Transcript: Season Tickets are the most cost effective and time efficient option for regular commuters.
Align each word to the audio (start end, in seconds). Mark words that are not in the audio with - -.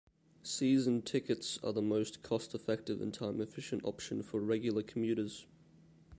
Season 0.41 1.03
Tickets 1.03 1.59
are 1.63 1.71
the 1.73 1.81
most 1.83 2.23
cost 2.23 2.55
effective 2.55 3.03
and 3.03 3.13
time 3.13 3.39
efficient 3.39 3.85
option 3.85 4.23
for 4.23 4.41
regular 4.41 4.81
commuters. 4.81 5.45